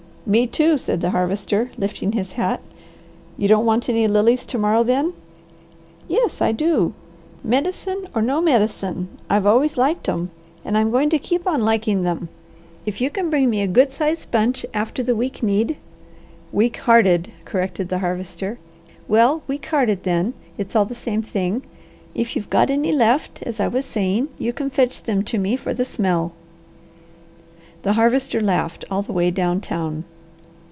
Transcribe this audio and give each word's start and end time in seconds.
"Me 0.23 0.45
too!" 0.45 0.77
said 0.77 1.01
the 1.01 1.09
Harvester, 1.09 1.71
lifting 1.79 2.11
his 2.11 2.33
hat. 2.33 2.61
"You 3.37 3.49
don't 3.49 3.65
want 3.65 3.89
any 3.89 4.07
lilies 4.07 4.45
to 4.45 4.57
morrow, 4.59 4.83
then?" 4.83 5.13
"Yes 6.07 6.41
I 6.43 6.51
do. 6.53 6.93
Medicine 7.43 8.07
or 8.13 8.21
no 8.21 8.39
medicine, 8.39 9.07
I've 9.31 9.47
always 9.47 9.77
liked 9.77 10.07
'em, 10.07 10.29
and 10.63 10.77
I'm 10.77 10.91
going 10.91 11.09
to 11.09 11.19
keep 11.19 11.47
on 11.47 11.65
liking 11.65 12.03
them. 12.03 12.29
If 12.85 13.01
you 13.01 13.09
can 13.09 13.31
bring 13.31 13.49
me 13.49 13.61
a 13.61 13.67
good 13.67 13.91
sized 13.91 14.29
bunch 14.31 14.63
after 14.75 15.01
the 15.03 15.15
weak 15.15 15.41
kneed" 15.43 15.75
"Weak 16.53 16.77
hearted," 16.77 17.31
corrected 17.43 17.89
the 17.89 17.99
Harvester. 17.99 18.57
"Well 19.09 19.41
'weak 19.47 19.65
hearted,' 19.65 20.03
then; 20.03 20.33
it's 20.57 20.75
all 20.77 20.85
the 20.85 20.95
same 20.95 21.23
thing. 21.23 21.63
If 22.13 22.35
you've 22.35 22.49
got 22.51 22.69
any 22.69 22.91
left, 22.93 23.41
as 23.41 23.59
I 23.59 23.67
was 23.67 23.85
saying, 23.85 24.29
you 24.37 24.53
can 24.53 24.69
fetch 24.69 25.01
them 25.01 25.23
to 25.23 25.39
me 25.39 25.57
for 25.57 25.73
the 25.73 25.83
smell." 25.83 26.33
The 27.81 27.93
Harvester 27.93 28.39
laughed 28.39 28.85
all 28.91 29.01
the 29.01 29.11
way 29.11 29.31
down 29.31 29.59
town. 29.59 30.03